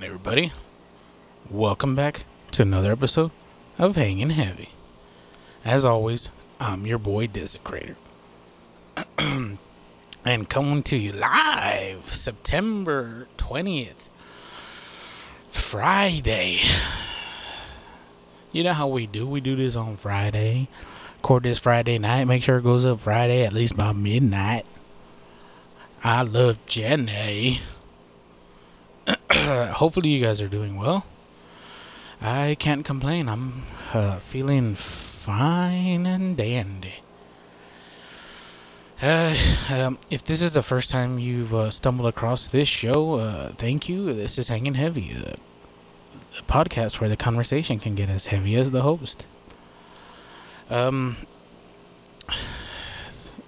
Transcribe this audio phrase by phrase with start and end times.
[0.00, 0.50] On, everybody?
[1.50, 3.32] Welcome back to another episode
[3.78, 4.70] of Hanging Heavy.
[5.62, 7.96] As always, I'm your boy Desecrator.
[10.24, 14.08] and coming to you live September 20th,
[15.50, 16.60] Friday.
[18.52, 19.26] You know how we do?
[19.26, 20.68] We do this on Friday.
[21.16, 22.24] Record this Friday night.
[22.24, 24.64] Make sure it goes up Friday at least by midnight.
[26.02, 27.60] I love Jenny.
[29.32, 31.04] Hopefully, you guys are doing well.
[32.20, 33.28] I can't complain.
[33.28, 33.62] I'm
[33.94, 37.02] uh, feeling fine and dandy.
[39.02, 39.34] Uh,
[39.70, 43.88] um, if this is the first time you've uh, stumbled across this show, uh, thank
[43.88, 44.12] you.
[44.12, 45.36] This is Hanging Heavy, the,
[46.36, 49.24] the podcast where the conversation can get as heavy as the host.
[50.68, 51.16] Um,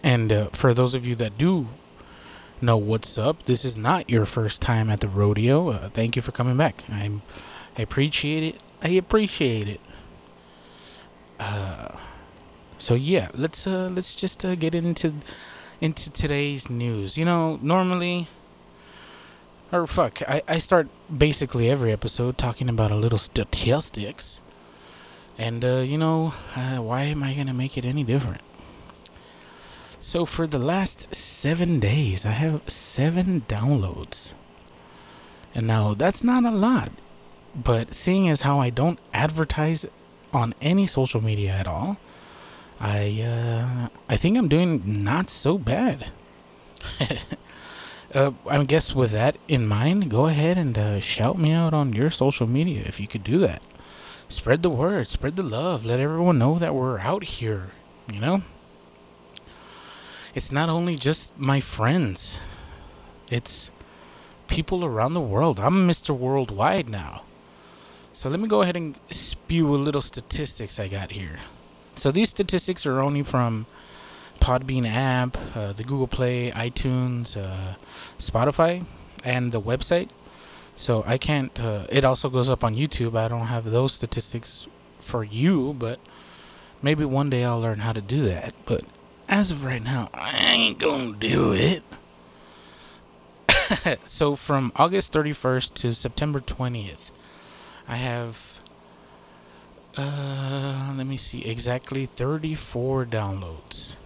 [0.02, 1.68] and uh, for those of you that do
[2.62, 5.70] know what's up, this is not your first time at the rodeo.
[5.70, 6.84] Uh, thank you for coming back.
[6.90, 7.22] I'm,
[7.76, 8.60] I appreciate it.
[8.82, 9.80] I appreciate it.
[11.38, 11.96] Uh,
[12.78, 15.14] so yeah, let's uh, let's just uh, get into
[15.80, 17.16] into today's news.
[17.16, 18.28] You know, normally,
[19.72, 24.40] or fuck, I I start basically every episode talking about a little statistics,
[25.36, 28.42] and uh, you know, uh, why am I gonna make it any different?
[30.02, 34.34] So for the last seven days, I have seven downloads.
[35.54, 36.90] And now that's not a lot,
[37.54, 39.86] but seeing as how I don't advertise
[40.32, 41.98] on any social media at all,
[42.80, 46.10] I uh, I think I'm doing not so bad.
[48.12, 51.92] uh, I guess with that in mind, go ahead and uh, shout me out on
[51.92, 53.62] your social media if you could do that.
[54.28, 57.70] Spread the word, spread the love, let everyone know that we're out here.
[58.12, 58.42] You know
[60.34, 62.38] it's not only just my friends,
[63.30, 63.70] it's
[64.46, 65.58] people around the world.
[65.60, 66.16] I'm Mr.
[66.16, 67.22] Worldwide now.
[68.12, 71.40] So let me go ahead and spew a little statistics I got here.
[71.96, 73.66] So these statistics are only from
[74.40, 77.74] Podbean app, uh, the Google Play, iTunes, uh,
[78.18, 78.84] Spotify,
[79.24, 80.10] and the website.
[80.74, 81.58] So I can't.
[81.60, 83.16] Uh, it also goes up on YouTube.
[83.16, 84.66] I don't have those statistics
[85.00, 86.00] for you, but
[86.80, 88.54] maybe one day I'll learn how to do that.
[88.64, 88.84] But
[89.32, 91.82] as of right now, I ain't gonna do it.
[94.06, 97.10] so from August 31st to September 20th,
[97.88, 98.60] I have
[99.96, 103.96] uh let me see exactly 34 downloads.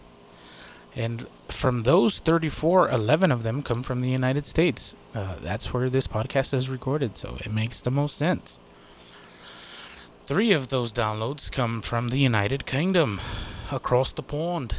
[0.95, 4.95] And from those 34, 11 of them come from the United States.
[5.13, 8.61] Uh, that's where this podcast is recorded, so it makes the most sense.
[10.25, 13.21] Three of those downloads come from the United Kingdom,
[13.73, 14.75] across the pond.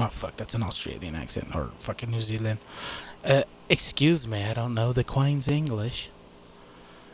[0.00, 2.58] Oh fuck, that's an Australian accent or fucking New Zealand.
[3.22, 6.08] Uh, excuse me, I don't know the Queen's English.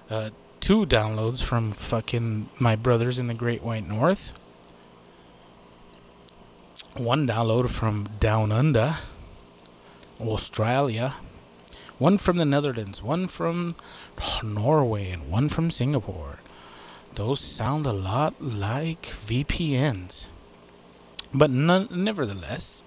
[0.09, 0.31] Uh,
[0.61, 4.33] two downloads from fucking my brothers in the Great White North.
[6.95, 8.99] One download from Down Under,
[10.21, 11.15] Australia.
[11.99, 13.71] One from the Netherlands, one from
[14.45, 16.39] Norway, and one from Singapore.
[17.15, 20.27] Those sound a lot like VPNs.
[21.37, 22.83] But none, nevertheless,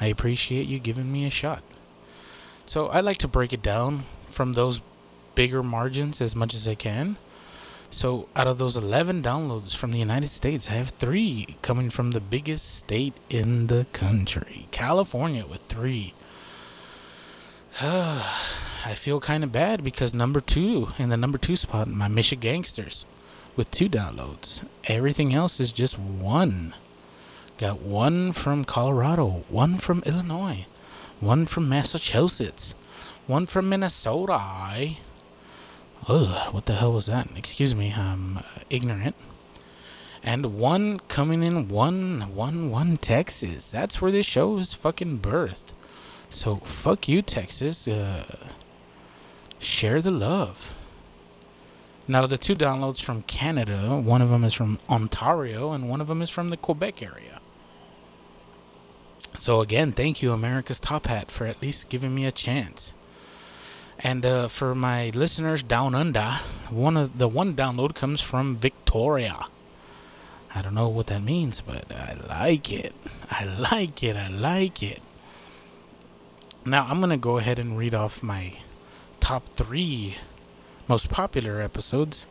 [0.00, 1.62] I appreciate you giving me a shot.
[2.64, 4.80] So I like to break it down from those
[5.34, 7.18] bigger margins as much as I can.
[7.90, 12.12] So out of those 11 downloads from the United States, I have three coming from
[12.12, 16.14] the biggest state in the country, California, with three.
[17.82, 23.04] I feel kind of bad because number two, in the number two spot, my Michigangsters,
[23.56, 24.64] with two downloads.
[24.84, 26.74] Everything else is just one.
[27.60, 30.64] Got one from Colorado, one from Illinois,
[31.20, 32.72] one from Massachusetts,
[33.26, 34.94] one from Minnesota.
[36.08, 37.28] Ugh, what the hell was that?
[37.36, 39.14] Excuse me, I'm uh, ignorant.
[40.22, 43.70] And one coming in one one one Texas.
[43.70, 45.74] That's where this show is fucking birthed.
[46.30, 47.86] So fuck you, Texas.
[47.86, 48.24] Uh,
[49.58, 50.74] share the love.
[52.08, 56.06] Now the two downloads from Canada, one of them is from Ontario and one of
[56.06, 57.39] them is from the Quebec area.
[59.34, 62.94] So again, thank you, America's Top Hat, for at least giving me a chance.
[63.98, 66.38] And uh, for my listeners down under,
[66.68, 69.46] one of the one download comes from Victoria.
[70.54, 72.94] I don't know what that means, but I like it.
[73.30, 74.16] I like it.
[74.16, 75.00] I like it.
[76.64, 78.58] Now I'm gonna go ahead and read off my
[79.20, 80.16] top three
[80.88, 82.26] most popular episodes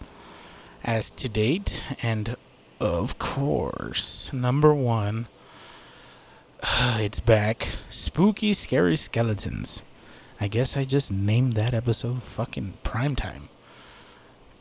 [0.84, 2.36] as to date, and
[2.80, 5.28] of course, number one
[6.98, 7.70] it's back.
[7.90, 9.82] Spooky, scary skeletons.
[10.42, 13.48] I guess I just named that episode fucking prime time.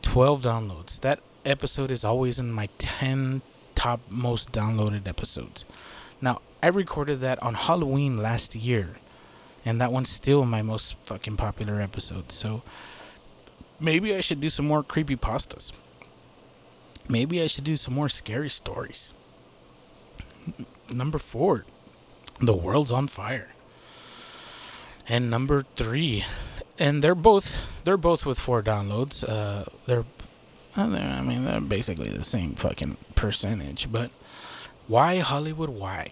[0.03, 1.01] 12 downloads.
[1.01, 3.43] That episode is always in my 10
[3.75, 5.65] top most downloaded episodes.
[6.21, 8.91] Now, I recorded that on Halloween last year,
[9.65, 12.31] and that one's still my most fucking popular episode.
[12.31, 12.63] So
[13.81, 15.73] maybe I should do some more creepy pastas.
[17.09, 19.15] Maybe I should do some more scary stories.
[20.93, 21.65] Number four,
[22.41, 23.51] The World's on Fire.
[25.09, 26.25] And number three,
[26.79, 29.29] and they're both they're both with four downloads.
[29.29, 30.05] Uh, they're
[30.77, 33.91] I mean they're basically the same fucking percentage.
[33.91, 34.11] But
[34.87, 35.71] why Hollywood?
[35.71, 36.09] Why?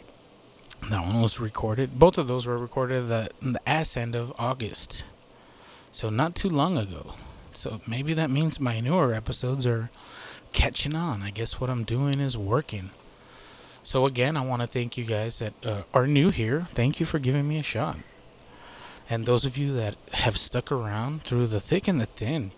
[0.90, 1.98] That one was recorded.
[1.98, 5.04] Both of those were recorded the, the ass end of August,
[5.92, 7.14] so not too long ago.
[7.52, 9.90] So maybe that means my newer episodes are
[10.52, 11.22] catching on.
[11.22, 12.90] I guess what I'm doing is working.
[13.86, 16.66] So again, I want to thank you guys that uh, are new here.
[16.70, 17.96] Thank you for giving me a shot.
[19.08, 22.50] And those of you that have stuck around through the thick and the thin,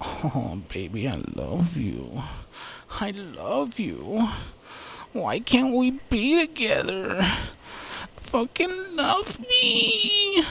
[0.00, 2.20] oh baby, I love you.
[3.00, 4.26] I love you.
[5.12, 7.22] Why can't we be together?
[8.16, 10.42] Fucking love me.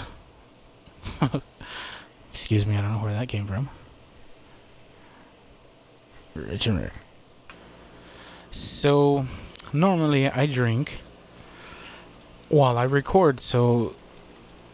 [2.31, 3.67] Excuse me, I don't know where that came from.
[6.35, 6.69] Rich.
[8.51, 9.27] So,
[9.73, 10.99] normally I drink
[12.49, 13.95] while I record, so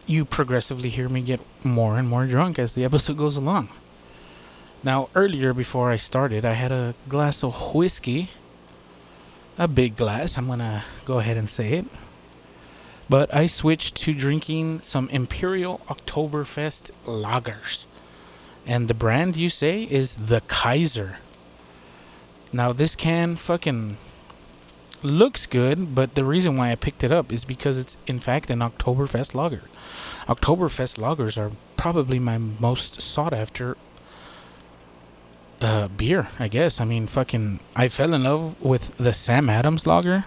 [0.06, 3.68] you progressively hear me get more and more drunk as the episode goes along.
[4.84, 8.28] Now, earlier before I started, I had a glass of whiskey.
[9.58, 11.86] A big glass, I'm gonna go ahead and say it.
[13.08, 17.86] But I switched to drinking some Imperial Oktoberfest lagers.
[18.66, 21.18] And the brand you say is the Kaiser.
[22.52, 23.98] Now, this can fucking
[25.02, 28.50] looks good, but the reason why I picked it up is because it's in fact
[28.50, 29.62] an Oktoberfest lager.
[30.26, 33.76] Oktoberfest lagers are probably my most sought after
[35.60, 36.80] uh, beer, I guess.
[36.80, 40.24] I mean, fucking, I fell in love with the Sam Adams lager,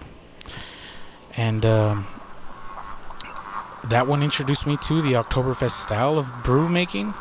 [1.36, 2.06] and um,
[3.84, 7.14] that one introduced me to the Oktoberfest style of brew making.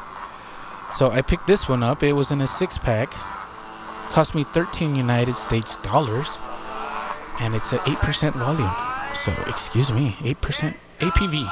[0.93, 2.03] So I picked this one up.
[2.03, 3.11] It was in a six pack,
[4.11, 6.37] cost me 13 United States dollars
[7.39, 8.71] and it's at 8% volume.
[9.15, 11.49] So, excuse me, 8% ABV.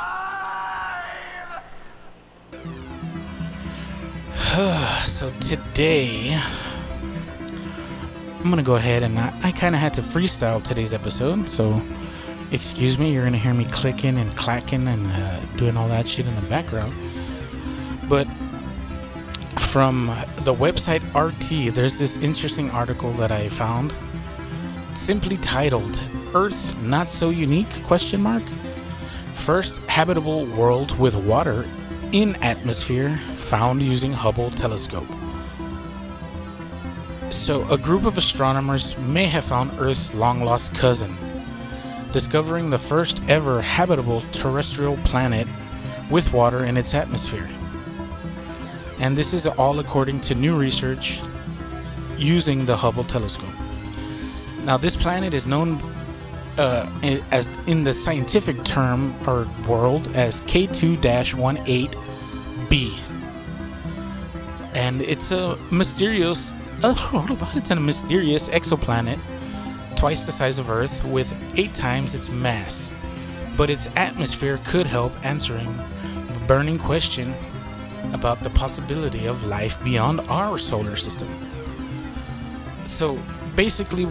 [5.06, 6.40] so, today,
[8.44, 11.48] I'm to go ahead and I, I kind of had to freestyle today's episode.
[11.48, 11.82] So,
[12.52, 16.28] excuse me, you're to hear me clicking and clacking and uh, doing all that shit
[16.28, 16.94] in the background.
[18.08, 18.28] But
[19.60, 20.08] from
[20.40, 23.94] the website RT, there's this interesting article that I found
[24.98, 26.00] simply titled
[26.34, 28.44] Earth Not So Unique question mark
[29.34, 31.66] First habitable world with water
[32.12, 35.08] in atmosphere found using Hubble telescope.
[37.32, 41.14] So, a group of astronomers may have found Earth's long lost cousin,
[42.14, 45.48] discovering the first ever habitable terrestrial planet
[46.10, 47.50] with water in its atmosphere.
[49.00, 51.20] And this is all according to new research
[52.18, 53.63] using the Hubble telescope.
[54.66, 55.82] Now, this planet is known
[56.58, 56.90] uh,
[57.32, 63.00] as in the scientific term or world as K2-18b,
[64.74, 66.54] and it's a mysterious.
[67.56, 69.18] It's a mysterious exoplanet,
[69.96, 72.92] twice the size of Earth, with eight times its mass.
[73.56, 75.74] But its atmosphere could help answering
[76.34, 77.34] the burning question
[78.12, 81.30] about the possibility of life beyond our solar system.
[82.84, 83.18] So
[83.56, 84.10] basically,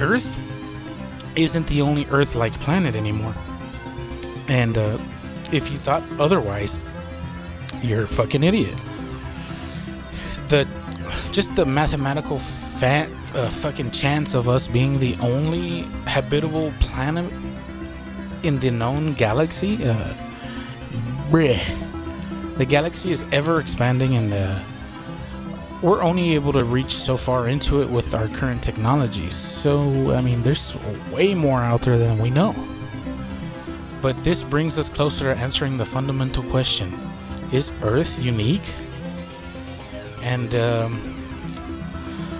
[0.00, 0.38] Earth
[1.36, 3.34] isn't the only Earth like planet anymore.
[4.48, 4.98] And uh,
[5.52, 6.78] if you thought otherwise,
[7.82, 8.76] you're a fucking idiot.
[10.48, 10.68] The
[11.32, 17.30] just the mathematical fat uh, fucking chance of us being the only habitable planet
[18.42, 20.14] in the known galaxy, uh,
[21.30, 21.60] bleh.
[22.56, 24.60] The galaxy is ever expanding and uh,
[25.84, 29.34] we're only able to reach so far into it with our current technologies.
[29.34, 30.74] So, I mean, there's
[31.12, 32.54] way more out there than we know.
[34.00, 36.90] But this brings us closer to answering the fundamental question
[37.52, 38.64] Is Earth unique?
[40.22, 40.98] And, um,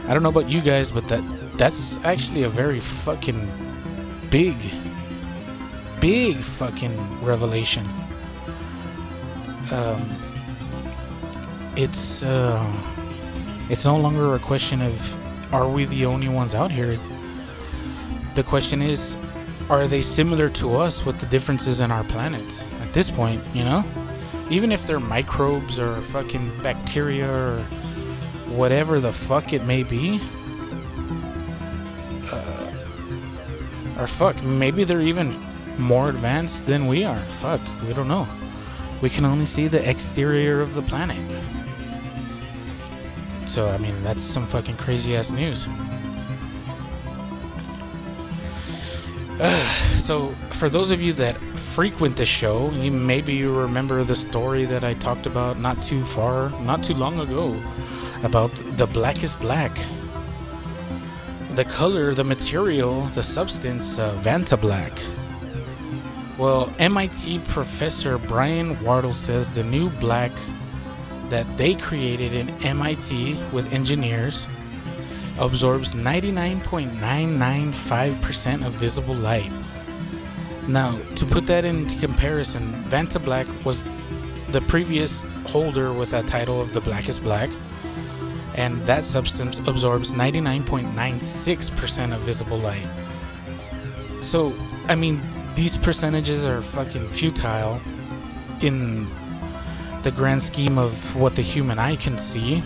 [0.09, 1.23] I don't know about you guys, but that
[1.59, 3.47] that's actually a very fucking
[4.31, 4.57] big,
[6.01, 7.87] big fucking revelation.
[9.71, 10.03] Um,
[11.77, 12.94] it's, uh,
[13.71, 16.90] it's no longer a question of are we the only ones out here.
[16.90, 17.12] It's,
[18.35, 19.16] the question is,
[19.71, 23.64] are they similar to us with the differences in our planets at this point, you
[23.64, 23.85] know?
[24.50, 27.61] Even if they're microbes or fucking bacteria or
[28.54, 30.21] whatever the fuck it may be.
[32.30, 32.73] Uh,
[33.99, 35.35] or fuck, maybe they're even
[35.78, 37.18] more advanced than we are.
[37.40, 38.28] Fuck, we don't know.
[39.00, 41.18] We can only see the exterior of the planet.
[43.55, 45.69] So, I mean, that's some fucking crazy ass news.
[49.97, 54.65] so, for those of you that frequent the show, you, maybe you remember the story
[54.65, 57.57] that I talked about not too far, not too long ago,
[58.25, 59.79] about the blackest black.
[61.55, 65.01] The color, the material, the substance, uh, Vanta Black.
[66.39, 70.33] Well, MIT professor Brian Wardle says the new black
[71.31, 74.47] that they created in MIT with engineers
[75.38, 79.50] absorbs 99.995% of visible light.
[80.69, 83.85] Now, to put that into comparison, Vanta Black was
[84.50, 87.50] the previous holder with that title of the Blackest Black,
[88.54, 92.87] and that substance absorbs 99.96% of visible light.
[94.21, 94.54] So,
[94.88, 95.21] I mean,
[95.54, 97.81] these percentages are fucking futile
[98.61, 99.09] in
[100.05, 102.63] the grand scheme of what the human eye can see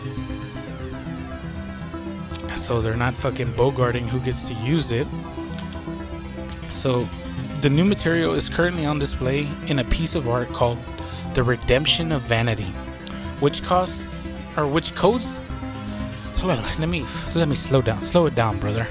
[2.57, 5.07] So they're not fucking bogarting who gets to use it
[6.75, 7.09] so,
[7.61, 10.77] the new material is currently on display in a piece of art called
[11.33, 12.71] The Redemption of Vanity,
[13.39, 15.41] which costs or which codes
[16.43, 18.03] on, let me let me slow down.
[18.03, 18.87] Slow it down, brother.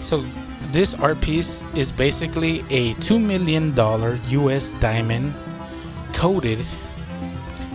[0.00, 0.24] So,
[0.70, 5.34] this art piece is basically a 2 million dollar US diamond
[6.20, 6.60] coated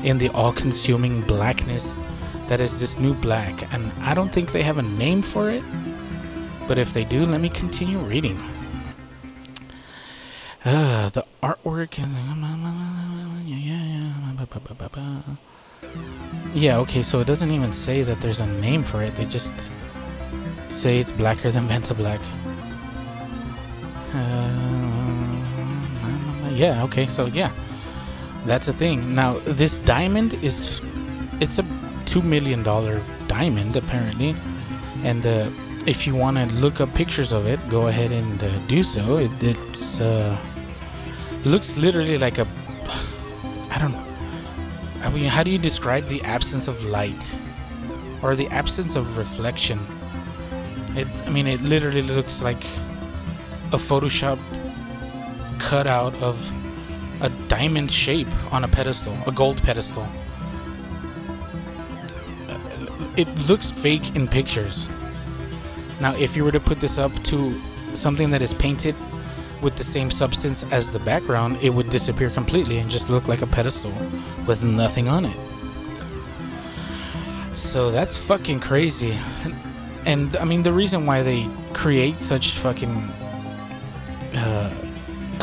[0.04, 1.96] in the all-consuming blackness
[2.48, 5.64] that is this new black and I don't think they have a name for it.
[6.68, 8.38] But if they do, let me continue reading.
[10.64, 12.14] Uh, the artwork and
[16.54, 19.16] yeah, okay, so it doesn't even say that there's a name for it.
[19.16, 19.72] They just
[20.70, 22.22] say it's blacker than Vanta Black.
[24.14, 24.60] Uh,
[26.54, 27.52] yeah, okay, so yeah,
[28.46, 29.16] that's the thing.
[29.16, 30.82] Now this diamond is
[31.42, 31.66] it's a
[32.06, 34.36] two million dollar diamond apparently,
[35.04, 35.50] and uh,
[35.86, 39.18] if you want to look up pictures of it, go ahead and uh, do so.
[39.18, 40.38] It, it's uh,
[41.44, 42.48] looks literally like a.
[43.72, 44.06] I don't know.
[45.04, 47.36] I mean, how do you describe the absence of light
[48.22, 49.80] or the absence of reflection?
[50.96, 51.08] It.
[51.26, 52.64] I mean, it literally looks like
[53.74, 54.40] a Photoshop
[55.60, 56.38] cutout of
[57.26, 60.08] a diamond shape on a pedestal, a gold pedestal.
[63.18, 64.90] It looks fake in pictures.
[66.00, 67.60] Now, if you were to put this up to
[67.94, 68.96] something that is painted
[69.62, 73.42] with the same substance as the background, it would disappear completely and just look like
[73.42, 73.92] a pedestal
[74.46, 75.38] with nothing on it.
[77.54, 79.18] So that's fucking crazy.
[80.06, 82.94] And, I mean, the reason why they create such fucking
[84.36, 84.85] uh,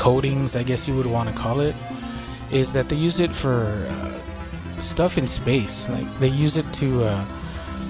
[0.06, 1.74] coatings, I guess you would want to call it,
[2.50, 5.88] is that they use it for uh, stuff in space.
[5.88, 7.24] Like, they use it to uh,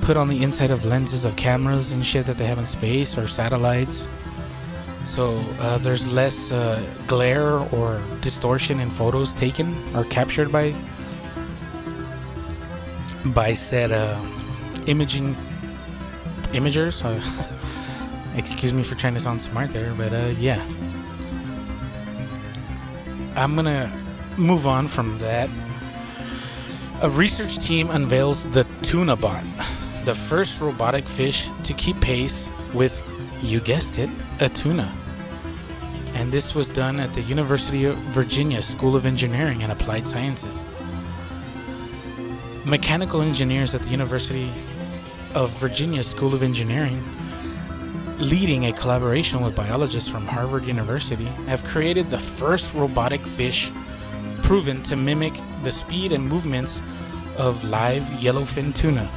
[0.02, 3.16] put on the inside of lenses of cameras and shit that they have in space
[3.16, 4.06] or satellites
[5.04, 10.74] so uh, there's less uh, glare or distortion in photos taken or captured by
[13.26, 14.20] by said uh,
[14.86, 15.34] imaging
[16.52, 17.02] imagers.
[18.36, 20.64] Excuse me for trying to sound smart there, but uh, yeah.
[23.34, 23.90] I'm gonna
[24.36, 25.48] move on from that.
[27.00, 29.42] A research team unveils the Tuna Bot,
[30.04, 33.02] the first robotic fish to keep pace with,
[33.42, 34.10] you guessed it,
[34.40, 34.92] a tuna.
[36.14, 40.62] And this was done at the University of Virginia School of Engineering and Applied Sciences.
[42.66, 44.52] Mechanical engineers at the University
[45.34, 47.02] of Virginia School of Engineering,
[48.22, 53.72] leading a collaboration with biologists from Harvard University, have created the first robotic fish
[54.42, 55.32] proven to mimic
[55.64, 56.80] the speed and movements
[57.36, 59.10] of live yellowfin tuna.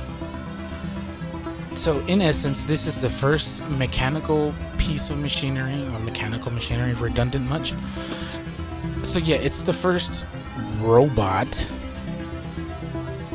[1.75, 7.47] So, in essence, this is the first mechanical piece of machinery, or mechanical machinery, redundant
[7.47, 7.75] much.
[9.03, 10.25] So, yeah, it's the first
[10.79, 11.67] robot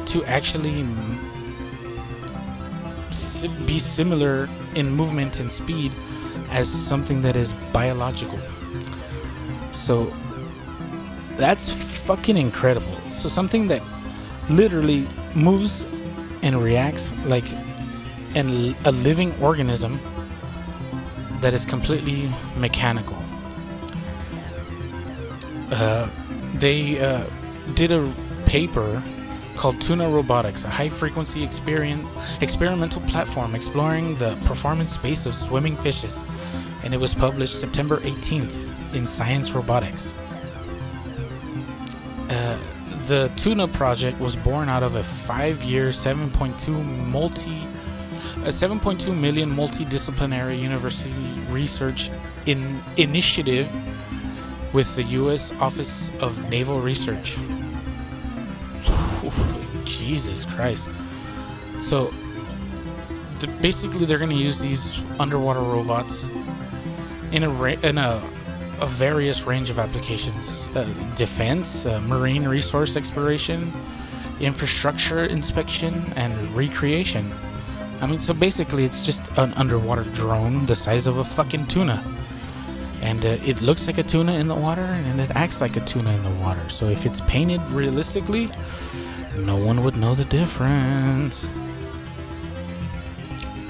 [0.06, 0.84] to actually
[3.66, 5.92] be similar in movement and speed
[6.50, 8.38] as something that is biological.
[9.72, 10.12] So,
[11.36, 12.96] that's fucking incredible.
[13.10, 13.82] So, something that
[14.48, 15.86] literally moves
[16.42, 17.44] and reacts like
[18.34, 20.00] an, a living organism
[21.40, 23.16] that is completely mechanical.
[25.70, 26.08] Uh,
[26.54, 27.24] they uh,
[27.74, 28.12] did a
[28.46, 29.02] paper
[29.60, 36.24] called Tuna Robotics, a high frequency experimental platform exploring the performance space of swimming fishes,
[36.82, 40.14] and it was published September 18th in Science Robotics.
[42.30, 42.58] Uh,
[43.04, 47.58] the Tuna project was born out of a five year, 7.2 multi
[48.46, 51.12] a 7.2 million multidisciplinary university
[51.50, 52.08] research
[52.46, 53.68] in initiative
[54.72, 55.52] with the U.S.
[55.60, 57.36] Office of Naval Research.
[60.10, 60.88] Jesus Christ!
[61.78, 62.12] So,
[63.38, 66.30] the, basically, they're going to use these underwater robots
[67.30, 68.20] in a in a,
[68.80, 70.82] a various range of applications: uh,
[71.14, 73.72] defense, uh, marine resource exploration,
[74.40, 77.24] infrastructure inspection, and recreation.
[78.00, 82.02] I mean, so basically, it's just an underwater drone the size of a fucking tuna.
[83.02, 85.80] And uh, it looks like a tuna in the water, and it acts like a
[85.80, 86.68] tuna in the water.
[86.68, 88.50] So if it's painted realistically,
[89.38, 91.49] no one would know the difference.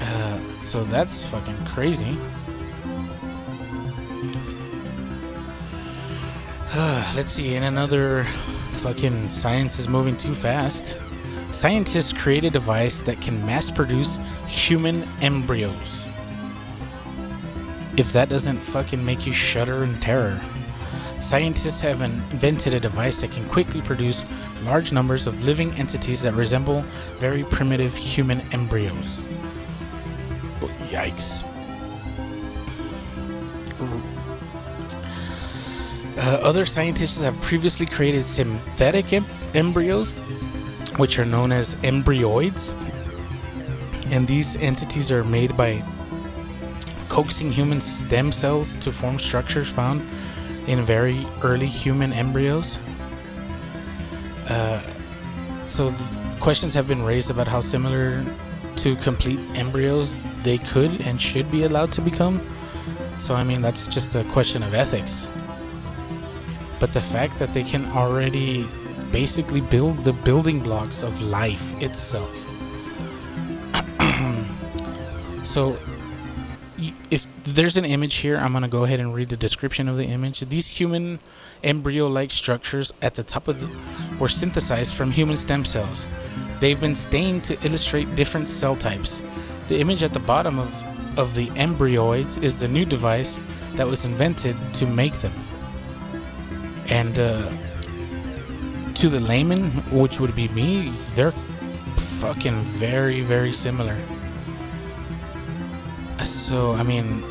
[0.01, 2.17] Uh, so that's fucking crazy.
[7.13, 8.23] Let's see, in another
[8.79, 10.95] fucking science is moving too fast.
[11.51, 16.07] Scientists create a device that can mass produce human embryos.
[17.97, 20.39] If that doesn't fucking make you shudder in terror.
[21.21, 24.25] Scientists have invented a device that can quickly produce
[24.63, 26.81] large numbers of living entities that resemble
[27.19, 29.21] very primitive human embryos.
[30.61, 31.43] Oh, yikes.
[36.17, 40.11] Uh, other scientists have previously created synthetic em- embryos
[40.97, 42.73] which are known as embryoids.
[44.11, 45.81] And these entities are made by
[47.09, 50.01] coaxing human stem cells to form structures found
[50.67, 52.79] in very early human embryos.
[54.49, 54.81] Uh,
[55.67, 55.93] so,
[56.39, 58.23] questions have been raised about how similar
[58.77, 62.41] to complete embryos they could and should be allowed to become.
[63.19, 65.27] So, I mean, that's just a question of ethics.
[66.79, 68.65] But the fact that they can already
[69.11, 72.33] basically build the building blocks of life itself.
[75.43, 75.77] so,
[77.09, 79.97] if there's an image here, I'm going to go ahead and read the description of
[79.97, 80.39] the image.
[80.41, 81.19] These human
[81.63, 83.69] embryo like structures at the top of the
[84.19, 86.05] were synthesized from human stem cells.
[86.59, 89.21] They've been stained to illustrate different cell types.
[89.67, 93.39] The image at the bottom of, of the embryoids is the new device
[93.73, 95.33] that was invented to make them.
[96.87, 97.51] And uh,
[98.95, 101.33] to the layman, which would be me, they're
[102.21, 103.97] fucking very, very similar.
[106.23, 107.23] So, I mean,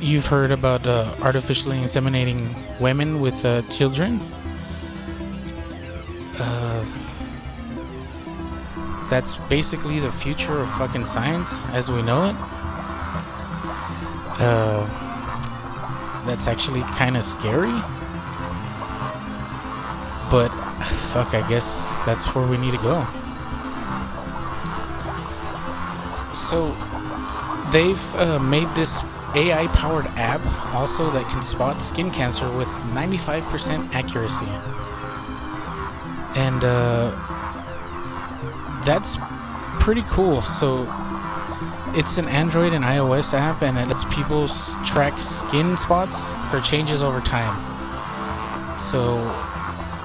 [0.00, 2.48] you've heard about uh, artificially inseminating
[2.80, 4.20] women with uh, children.
[6.38, 6.84] Uh,
[9.08, 12.36] that's basically the future of fucking science as we know it.
[14.40, 14.86] Uh,
[16.26, 17.78] that's actually kind of scary.
[20.30, 20.48] But
[21.12, 23.04] fuck, I guess that's where we need to go.
[26.34, 26.74] So,
[27.72, 29.02] they've uh, made this
[29.34, 30.40] AI powered app
[30.74, 34.46] also that can spot skin cancer with 95% accuracy.
[36.38, 37.10] And uh,
[38.84, 39.16] that's
[39.80, 40.42] pretty cool.
[40.42, 40.86] So,
[41.94, 44.48] it's an Android and iOS app, and it lets people
[44.84, 47.54] track skin spots for changes over time.
[48.78, 49.18] So,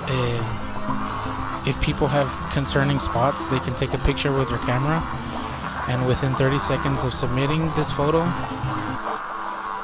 [0.10, 5.00] uh, if people have concerning spots, they can take a picture with their camera,
[5.88, 8.24] and within 30 seconds of submitting this photo,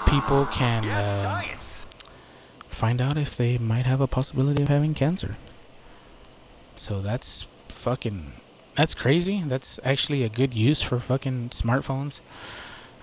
[0.06, 1.42] people can uh,
[2.68, 5.38] find out if they might have a possibility of having cancer.
[6.76, 8.34] So that's fucking
[8.76, 9.42] that's crazy.
[9.46, 12.22] That's actually a good use for fucking smartphones.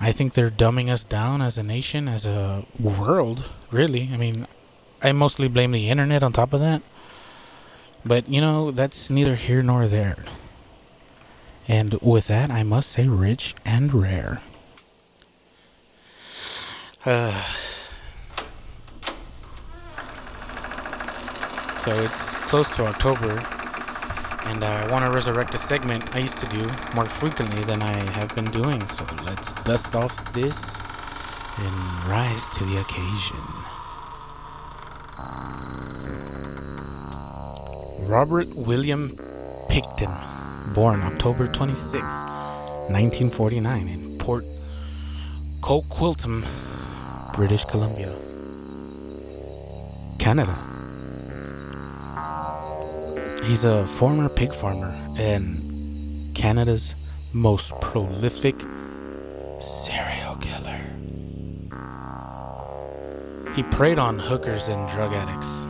[0.00, 4.10] I think they're dumbing us down as a nation, as a world, really.
[4.12, 4.46] I mean,
[5.02, 6.82] I mostly blame the internet on top of that.
[8.04, 10.24] But, you know, that's neither here nor there.
[11.70, 14.40] And with that, I must say rich and rare.
[17.06, 17.30] Uh,
[21.78, 23.38] so it's close to October,
[24.46, 27.94] and I want to resurrect a segment I used to do more frequently than I
[28.18, 28.85] have been doing.
[28.88, 30.80] So let's dust off this
[31.56, 33.44] and rise to the occasion.
[38.09, 39.16] Robert William
[39.68, 40.30] Pickton,
[40.68, 44.44] born October 26, 1949, in Port
[45.61, 46.44] Coquitlam,
[47.35, 48.14] British Columbia,
[50.18, 50.57] Canada.
[53.44, 56.94] He's a former pig farmer and Canada's
[57.33, 58.61] most prolific
[59.61, 60.81] serial killer.
[63.55, 65.66] He preyed on hookers and drug addicts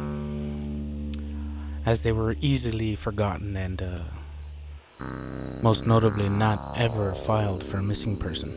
[1.86, 3.98] as they were easily forgotten and uh,
[5.62, 8.50] most notably not ever filed for a missing person.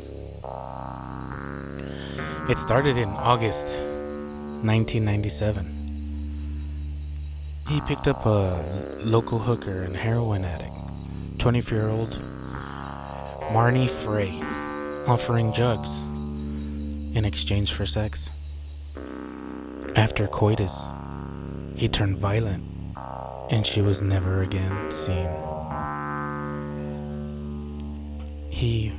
[2.50, 3.82] It started in August
[4.64, 5.82] 1997.
[7.68, 10.76] He picked up a local hooker and heroin addict,
[11.40, 12.22] 24 year old
[13.52, 14.42] Marnie Frey,
[15.08, 16.02] offering jugs
[17.16, 18.30] in exchange for sex.
[19.96, 20.90] After coitus,
[21.76, 22.64] he turned violent
[23.52, 25.53] and she was never again seen.
[28.64, 28.94] He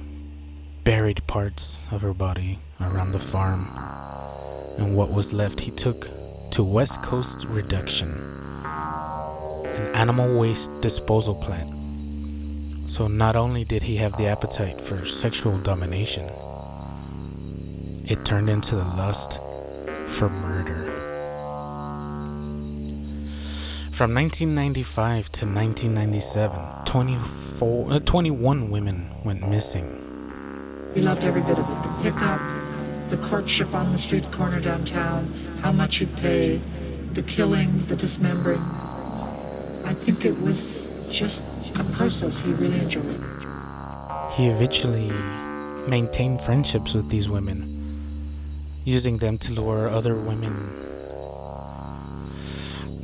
[0.85, 3.67] buried parts of her body around the farm,
[4.77, 6.11] and what was left he took
[6.51, 8.11] to West Coast Reduction,
[8.63, 11.71] an animal waste disposal plant.
[12.91, 16.31] So not only did he have the appetite for sexual domination,
[18.05, 19.41] it turned into the lust
[20.09, 20.93] for murder.
[23.93, 30.01] From 1995 to 1997, 24, uh, 21 women went missing.
[30.95, 31.83] He loved every bit of it.
[31.83, 32.41] The pickup,
[33.09, 36.61] the courtship on the street corner downtown, how much he'd pay,
[37.13, 38.61] the killing, the dismembering.
[39.85, 41.45] I think it was just
[41.79, 43.23] a process he really enjoyed.
[44.33, 45.11] He eventually
[45.89, 47.61] maintained friendships with these women,
[48.85, 50.85] using them to lure other women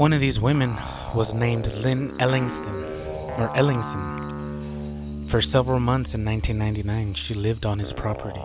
[0.00, 0.78] one of these women
[1.14, 2.72] was named Lynn Ellingston,
[3.38, 4.19] or Ellingson.
[5.30, 8.40] For several months in 1999, she lived on his property.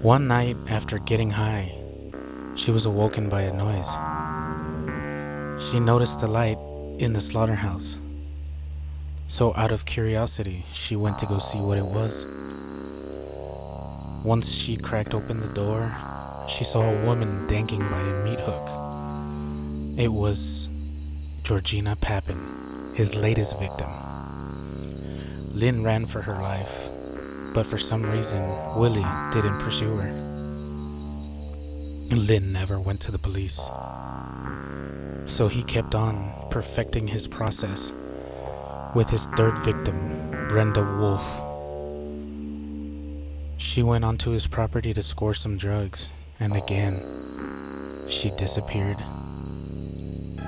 [0.00, 1.70] One night, after getting high,
[2.56, 3.90] she was awoken by a noise.
[5.62, 6.56] She noticed a light
[6.98, 7.98] in the slaughterhouse.
[9.28, 12.26] So, out of curiosity, she went to go see what it was.
[14.24, 15.94] Once she cracked open the door,
[16.48, 19.98] she saw a woman dangling by a meat hook.
[19.98, 20.70] It was
[21.42, 23.99] Georgina Papin, his latest victim.
[25.52, 26.88] Lynn ran for her life,
[27.52, 28.40] but for some reason,
[28.76, 30.12] Willie didn't pursue her.
[32.14, 33.56] Lynn never went to the police.
[35.26, 37.92] So he kept on perfecting his process
[38.94, 41.26] with his third victim, Brenda Wolf.
[43.60, 47.02] She went onto his property to score some drugs, and again,
[48.08, 48.98] she disappeared.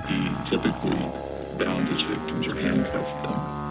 [0.07, 0.95] He typically
[1.57, 3.62] bound his victims or handcuffed them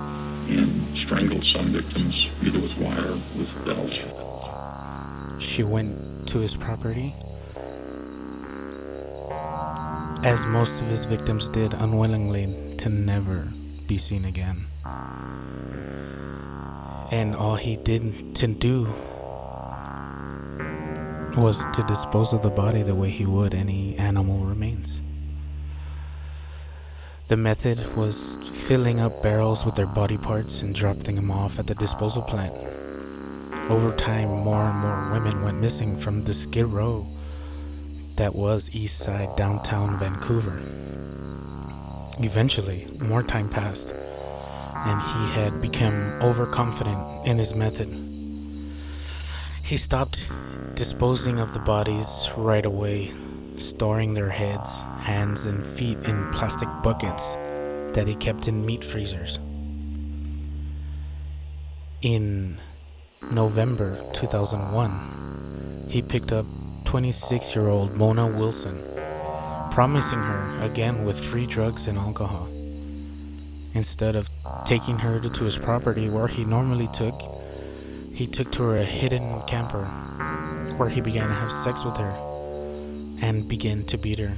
[0.49, 3.93] and strangled some victims either with wire or with belt.
[5.41, 7.15] She went to his property,
[10.25, 13.49] as most of his victims did unwillingly, to never
[13.87, 14.67] be seen again.
[17.13, 18.85] And all he did to do
[21.37, 25.01] was to dispose of the body the way he would any animal remains.
[27.29, 28.39] The method was
[28.73, 32.55] filling up barrels with their body parts and dropping them off at the disposal plant.
[33.69, 37.07] Over time, more and more women went missing from the skid row
[38.17, 40.59] that was east side downtown Vancouver.
[42.21, 47.91] Eventually, more time passed, and he had become overconfident in his method.
[49.63, 50.31] He stopped
[50.73, 53.13] disposing of the bodies right away,
[53.59, 57.37] storing their heads, hands and feet in plastic buckets
[57.95, 59.39] that he kept in meat freezers.
[62.03, 62.59] In
[63.31, 66.47] November 2001, he picked up
[66.85, 68.83] 26 year old Mona Wilson
[69.73, 72.47] promising her again with free drugs and alcohol.
[73.73, 74.29] Instead of
[74.67, 77.19] taking her to, his property where he normally took,
[78.13, 79.85] he took to her a hidden camper
[80.77, 82.11] where he began to have sex with her
[83.23, 84.37] and began to beat her.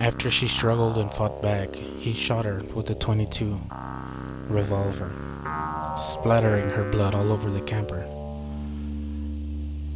[0.00, 3.60] After she struggled and fought back, he shot her with a 22
[4.48, 5.10] revolver,
[5.96, 8.06] splattering her blood all over the camper.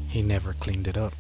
[0.09, 1.15] He never cleaned it up.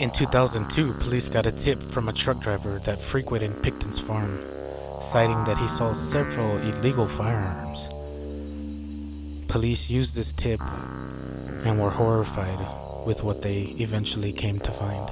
[0.00, 4.40] In 2002, police got a tip from a truck driver that frequented Pickton's farm,
[5.00, 7.88] citing that he saw several illegal firearms.
[9.46, 10.60] Police used this tip
[11.64, 12.58] and were horrified
[13.06, 15.08] with what they eventually came to find.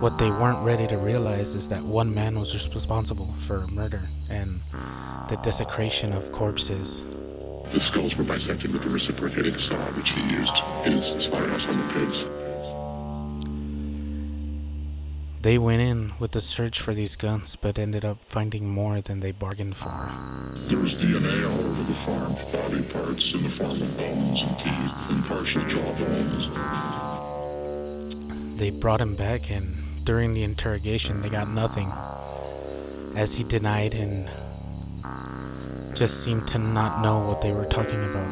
[0.00, 4.60] What they weren't ready to realize is that one man was responsible for murder and
[5.30, 7.02] the desecration of corpses.
[7.72, 11.78] The skulls were bisected with the reciprocating saw which he used in his slaughterhouse on
[11.78, 12.26] the pigs.
[15.40, 19.20] They went in with a search for these guns, but ended up finding more than
[19.20, 20.10] they bargained for.
[20.66, 24.58] There was DNA all over the farm, body parts in the form of bones and
[24.58, 26.50] teeth and partial jawbones.
[28.58, 31.92] They brought him back, and during the interrogation, they got nothing,
[33.16, 34.30] as he denied and
[35.96, 38.28] just seemed to not know what they were talking about.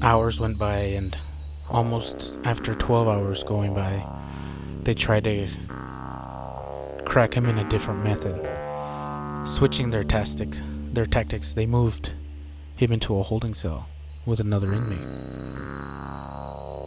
[0.00, 1.18] Hours went by, and
[1.68, 4.06] almost after 12 hours going by,
[4.84, 5.48] they tried to
[7.04, 8.38] crack him in a different method.
[9.46, 12.12] Switching their tactics, their tactics, they moved
[12.76, 13.88] him into a holding cell
[14.24, 15.04] with another inmate.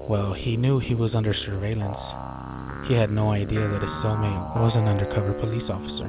[0.07, 2.13] Well, he knew he was under surveillance.
[2.87, 6.07] He had no idea that his cellmate was an undercover police officer.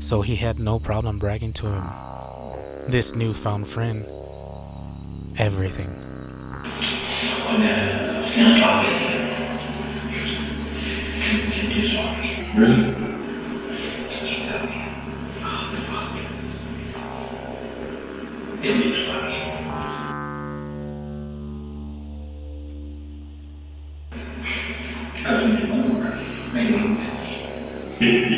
[0.00, 1.84] So he had no problem bragging to him,
[2.88, 4.04] this newfound friend,
[5.38, 5.94] everything.
[27.98, 28.28] Feel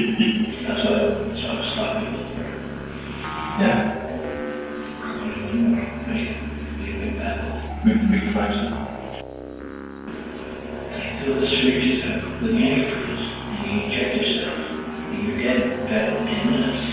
[11.41, 14.59] the switch step with the and you inject yourself.
[14.59, 16.85] and You're dead back in 10 minutes.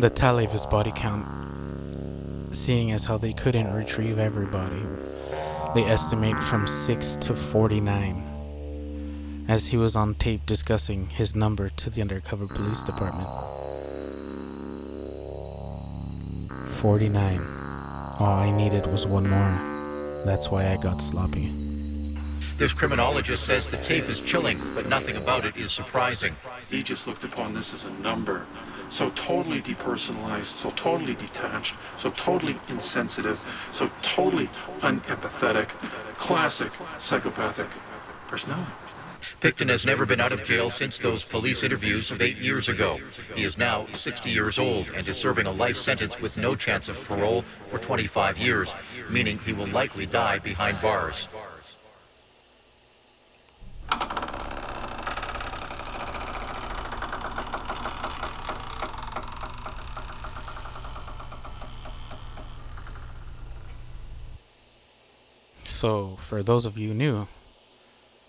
[0.00, 1.24] The tally of his body count,
[2.54, 4.82] seeing as how they couldn't retrieve everybody,
[5.76, 8.33] they estimate from 6 to 49,
[9.48, 13.28] as he was on tape discussing his number to the undercover police department.
[16.68, 17.40] 49.
[18.18, 20.22] All I needed was one more.
[20.24, 21.52] That's why I got sloppy.
[22.56, 26.36] This criminologist says the tape is chilling, but nothing about it is surprising.
[26.70, 28.46] He just looked upon this as a number.
[28.88, 34.46] So totally depersonalized, so totally detached, so totally insensitive, so totally
[34.82, 35.68] unempathetic.
[36.16, 37.68] Classic psychopathic
[38.28, 38.70] personality.
[39.40, 42.98] Pickton has never been out of jail since those police interviews of eight years ago.
[43.34, 46.88] He is now 60 years old and is serving a life sentence with no chance
[46.88, 48.74] of parole for 25 years,
[49.10, 51.28] meaning he will likely die behind bars.
[65.64, 67.26] So, for those of you new,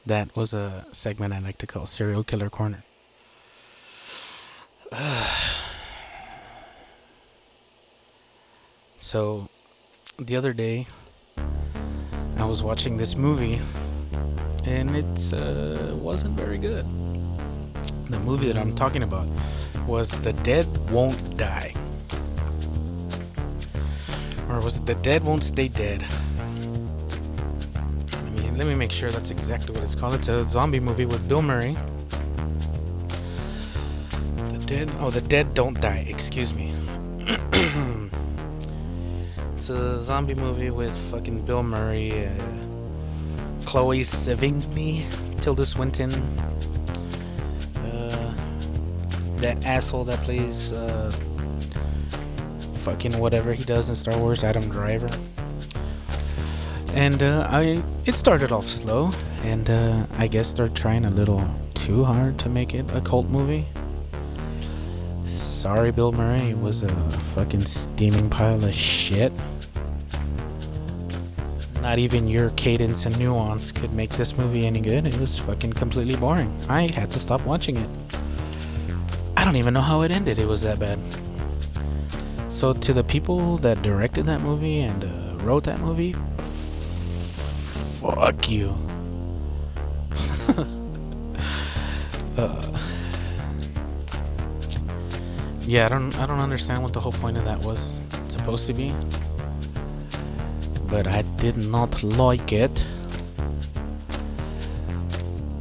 [0.05, 2.83] that was a segment I like to call Serial Killer Corner.
[8.99, 9.49] so,
[10.19, 10.85] the other day,
[12.37, 13.59] I was watching this movie,
[14.63, 16.85] and it uh, wasn't very good.
[18.09, 19.27] The movie that I'm talking about
[19.87, 21.73] was The Dead Won't Die.
[24.49, 26.05] Or was it The Dead Won't Stay Dead?
[28.55, 30.13] Let me, make sure that's exactly what it's called.
[30.13, 31.75] It's a zombie movie with Bill Murray.
[34.37, 34.91] The Dead.
[34.99, 36.05] Oh, The Dead Don't Die.
[36.07, 36.73] Excuse me.
[39.57, 42.31] it's a zombie movie with fucking Bill Murray, uh,
[43.65, 45.03] Chloe Sevigny,
[45.41, 46.13] Tilda Swinton,
[47.75, 48.33] uh,
[49.37, 51.11] that asshole that plays uh,
[52.75, 55.09] fucking whatever he does in Star Wars, Adam Driver.
[56.93, 59.09] And uh, I, it started off slow,
[59.43, 63.27] and uh, I guess they're trying a little too hard to make it a cult
[63.27, 63.65] movie.
[65.25, 66.89] Sorry, Bill Murray, was a
[67.33, 69.33] fucking steaming pile of shit.
[71.81, 75.07] Not even your cadence and nuance could make this movie any good.
[75.07, 76.55] It was fucking completely boring.
[76.69, 77.89] I had to stop watching it.
[79.35, 80.37] I don't even know how it ended.
[80.37, 80.99] It was that bad.
[82.49, 86.15] So, to the people that directed that movie and uh, wrote that movie,
[88.13, 88.69] fuck you.
[92.37, 92.61] uh,
[95.61, 98.73] yeah, I don't, I don't understand what the whole point of that was supposed to
[98.73, 98.93] be,
[100.87, 102.85] but I did not like it.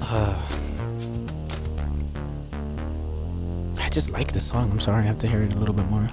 [0.02, 0.37] Uh,
[3.80, 4.70] I just like the song.
[4.70, 6.09] I'm sorry, I have to hear it a little bit more.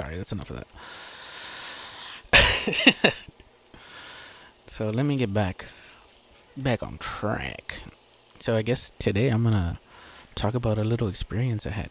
[0.00, 0.64] Sorry, that's enough of
[2.32, 3.14] that.
[4.66, 5.66] so let me get back
[6.56, 7.82] back on track.
[8.38, 9.78] So I guess today I'm gonna
[10.34, 11.90] talk about a little experience I had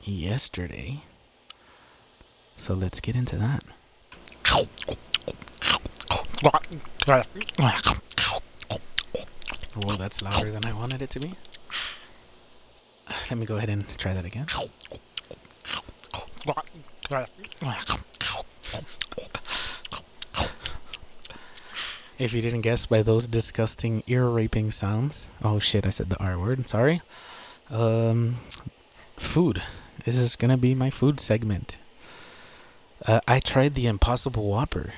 [0.00, 1.02] yesterday.
[2.56, 3.64] So let's get into that.
[9.76, 11.34] Well, that's louder than I wanted it to be.
[13.28, 14.46] Let me go ahead and try that again.
[22.18, 26.18] If you didn't guess by those disgusting ear raping sounds, oh shit, I said the
[26.18, 26.68] R word.
[26.68, 27.00] Sorry.
[27.70, 28.36] Um,
[29.16, 29.62] food.
[30.04, 31.78] This is gonna be my food segment.
[33.06, 34.92] Uh, I tried the Impossible Whopper.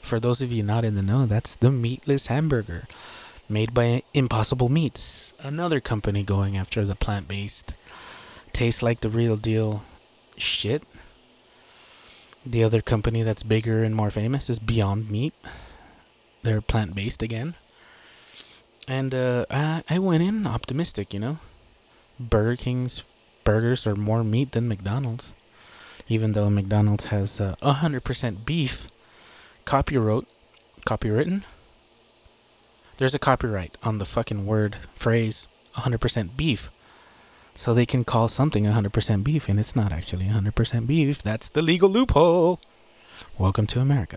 [0.00, 2.86] For those of you not in the know, that's the meatless hamburger
[3.48, 7.74] made by Impossible Meats, another company going after the plant based,
[8.52, 9.82] tastes like the real deal
[10.36, 10.82] shit.
[12.44, 15.34] The other company that's bigger and more famous is Beyond Meat.
[16.42, 17.54] They're plant based again.
[18.88, 21.38] And uh, I, I went in optimistic, you know.
[22.18, 23.04] Burger King's
[23.44, 25.34] burgers are more meat than McDonald's.
[26.08, 28.88] Even though McDonald's has uh, 100% beef,
[29.64, 30.26] copyright,
[30.84, 31.42] copywritten.
[32.96, 36.70] There's a copyright on the fucking word, phrase, 100% beef.
[37.54, 41.22] So they can call something 100% beef, and it's not actually 100% beef.
[41.22, 42.60] That's the legal loophole.
[43.38, 44.16] Welcome to America.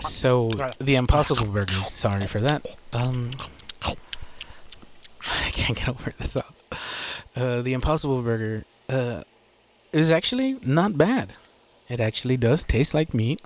[0.00, 1.72] so the Impossible Burger.
[1.72, 2.76] Sorry for that.
[2.92, 3.30] Um,
[3.82, 6.54] I can't get over this up.
[7.34, 9.22] Uh, the Impossible Burger uh,
[9.92, 11.34] is actually not bad.
[11.88, 13.40] It actually does taste like meat.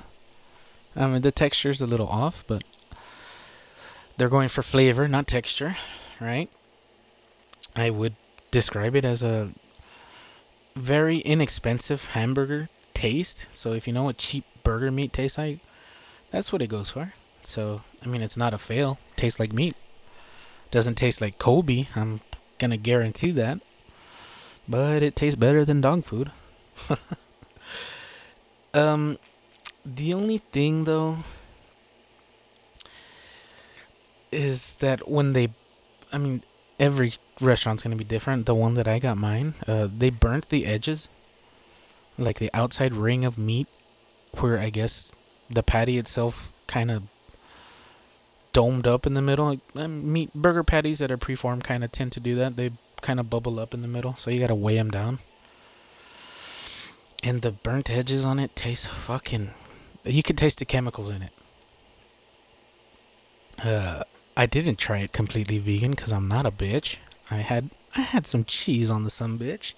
[0.96, 2.64] I mean, the texture's a little off, but
[4.16, 5.76] they're going for flavor, not texture,
[6.20, 6.50] right?
[7.76, 8.14] I would
[8.50, 9.50] describe it as a
[10.74, 13.46] very inexpensive hamburger taste.
[13.52, 15.58] So if you know what cheap burger meat tastes like,
[16.30, 17.14] that's what it goes for.
[17.42, 18.98] So, I mean, it's not a fail.
[19.16, 19.76] Tastes like meat.
[20.70, 21.86] Doesn't taste like Kobe.
[21.96, 22.20] I'm
[22.58, 23.60] gonna guarantee that.
[24.68, 26.30] But it tastes better than dog food.
[28.74, 29.18] um,
[29.84, 31.18] the only thing though
[34.30, 35.48] is that when they,
[36.12, 36.42] I mean,
[36.78, 38.46] every restaurant's gonna be different.
[38.46, 41.08] The one that I got mine, uh, they burnt the edges,
[42.16, 43.68] like the outside ring of meat,
[44.38, 45.12] where I guess
[45.50, 47.04] the patty itself kind of
[48.52, 49.46] domed up in the middle.
[49.74, 52.56] Like, meat burger patties that are preformed kind of tend to do that.
[52.56, 55.20] They kind of bubble up in the middle, so you gotta weigh them down.
[57.22, 59.50] And the burnt edges on it taste fucking.
[60.04, 61.32] You could taste the chemicals in it.
[63.62, 64.04] Uh,
[64.38, 66.98] I didn't try it completely vegan because I'm not a bitch.
[67.28, 69.74] I had I had some cheese on the some bitch,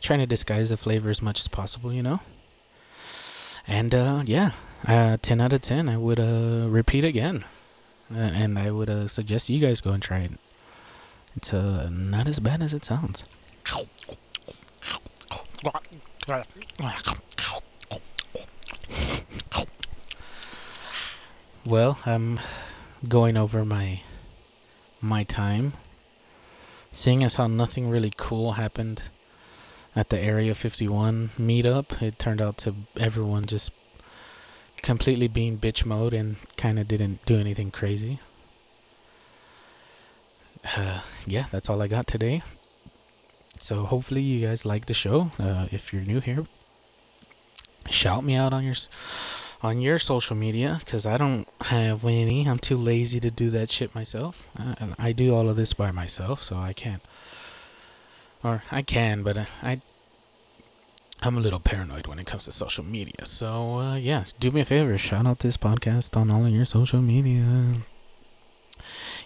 [0.00, 2.20] trying to disguise the flavor as much as possible, you know.
[3.66, 4.52] And uh, yeah,
[4.86, 5.88] uh, ten out of ten.
[5.88, 7.44] I would uh, repeat again,
[8.08, 10.32] and I would uh, suggest you guys go and try it.
[11.36, 13.24] It's uh, not as bad as it sounds.
[21.66, 22.40] Well, I'm
[23.06, 24.02] going over my
[25.00, 25.74] my time.
[26.90, 29.02] Seeing as how nothing really cool happened
[29.94, 33.70] at the Area 51 meetup, it turned out to everyone just
[34.82, 38.18] completely being bitch mode and kind of didn't do anything crazy.
[40.76, 42.42] Uh, yeah, that's all I got today.
[43.60, 45.30] So hopefully you guys like the show.
[45.38, 46.46] Uh, if you're new here,
[47.88, 48.74] shout me out on your
[49.62, 52.48] on your social media because I don't have any.
[52.48, 54.48] I'm too lazy to do that shit myself.
[54.58, 57.02] Uh, and I do all of this by myself, so I can't.
[58.44, 59.80] Or I can, but I
[61.20, 63.26] I'm a little paranoid when it comes to social media.
[63.26, 66.64] So, uh, yeah, do me a favor, shout out this podcast on all of your
[66.64, 67.74] social media.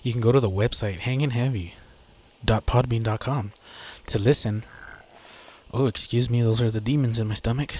[0.02, 1.74] You can go to the website, Hanging Heavy.
[2.46, 3.52] podbean.com
[4.06, 4.64] to listen.
[5.72, 7.74] Oh, excuse me, those are the demons in my stomach.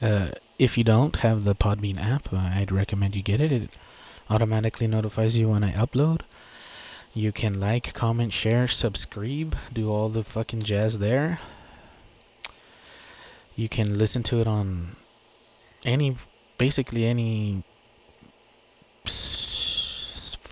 [0.00, 3.52] Uh, if you don't have the Podbean app, uh, I'd recommend you get it.
[3.52, 3.70] It
[4.28, 6.22] automatically notifies you when I upload.
[7.12, 11.38] You can like, comment, share, subscribe, do all the fucking jazz there.
[13.54, 14.96] You can listen to it on
[15.84, 16.16] any,
[16.58, 17.62] basically any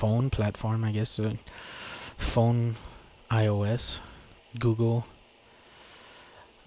[0.03, 1.19] phone platform, I guess.
[1.19, 1.35] Uh,
[2.17, 2.77] phone,
[3.31, 4.01] iOS,
[4.59, 5.07] Google,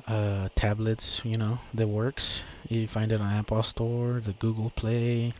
[0.08, 2.43] uh, tablets, you know, that works.
[2.68, 5.34] You find it on Apple Store, the Google Play.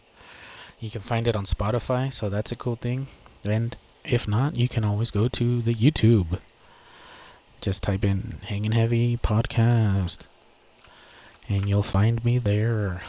[0.80, 3.08] You can find it on Spotify, so that's a cool thing.
[3.48, 6.40] And if not, you can always go to the YouTube.
[7.62, 10.20] Just type in Hanging Heavy Podcast.
[11.48, 13.02] And you'll find me there.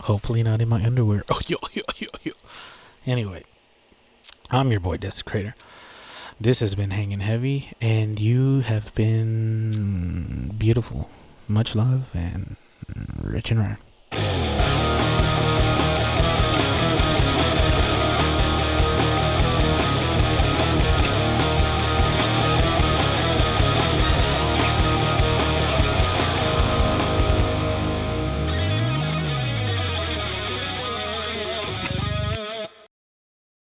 [0.00, 1.24] Hopefully not in my underwear.
[1.30, 2.32] Oh, yo, yo, yo, yo.
[3.06, 3.44] Anyway,
[4.50, 5.54] I'm your boy Desecrator.
[6.40, 11.08] This has been Hanging Heavy, and you have been beautiful.
[11.46, 12.56] Much love and
[13.22, 14.53] rich and rare.